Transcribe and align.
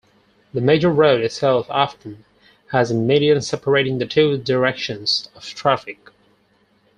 The 0.51 0.61
major 0.61 0.89
road 0.89 1.21
itself 1.23 1.67
often 1.69 2.25
has 2.71 2.89
a 2.89 2.95
median 2.95 3.43
separating 3.43 3.99
the 3.99 4.07
two 4.07 4.35
directions 4.39 5.29
of 5.35 5.43
traffic. 5.45 6.09